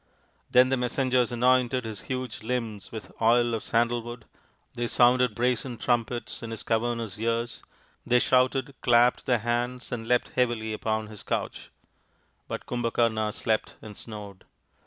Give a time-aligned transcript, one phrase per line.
[0.49, 4.25] Then the messengers anointed his huge limbs with oil of sandal wood.
[4.73, 7.61] They sounded brazen trumpets in his cavernous ears.
[8.03, 11.69] They shouted, clapped their hands, and leapt heavily upon his couch.
[12.47, 14.45] But Kumbhakarna slept and snored.